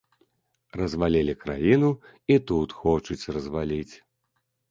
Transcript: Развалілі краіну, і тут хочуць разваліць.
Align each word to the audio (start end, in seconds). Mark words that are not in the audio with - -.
Развалілі 0.79 1.35
краіну, 1.43 1.91
і 2.35 2.39
тут 2.51 2.69
хочуць 2.79 3.31
разваліць. 3.39 3.95